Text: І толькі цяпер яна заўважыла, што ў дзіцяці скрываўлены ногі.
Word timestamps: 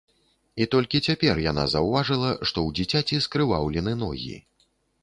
І 0.63 0.65
толькі 0.75 1.01
цяпер 1.09 1.41
яна 1.51 1.67
заўважыла, 1.75 2.33
што 2.47 2.57
ў 2.67 2.79
дзіцяці 2.79 3.25
скрываўлены 3.29 3.97
ногі. 4.07 4.35